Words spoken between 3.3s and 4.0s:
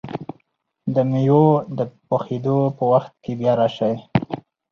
بیا راشئ!